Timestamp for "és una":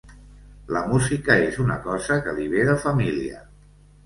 1.49-1.75